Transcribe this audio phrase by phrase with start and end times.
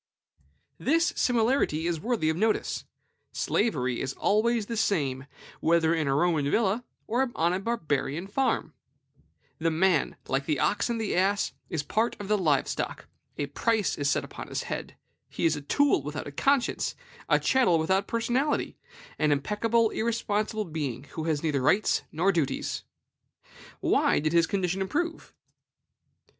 [0.79, 2.85] This similarity is worthy of notice.
[3.33, 5.27] Slavery is always the same,
[5.59, 8.73] whether in a Roman villa or on a Barbarian farm.
[9.59, 13.05] The man, like the ox and the ass, is a part of the live stock;
[13.37, 14.95] a price is set upon his head;
[15.29, 16.95] he is a tool without a conscience,
[17.29, 18.77] a chattel without personality,
[19.19, 22.85] an impeccable, irresponsible being, who has neither rights nor duties.
[23.81, 25.35] Why did his condition improve?